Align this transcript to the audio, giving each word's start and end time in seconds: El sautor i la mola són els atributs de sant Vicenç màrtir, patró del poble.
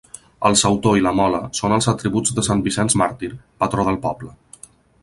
El 0.47 0.55
sautor 0.61 0.95
i 0.99 1.03
la 1.07 1.11
mola 1.19 1.41
són 1.59 1.75
els 1.77 1.89
atributs 1.93 2.35
de 2.39 2.45
sant 2.49 2.65
Vicenç 2.69 2.97
màrtir, 3.05 3.31
patró 3.65 3.87
del 3.93 4.03
poble. 4.09 4.37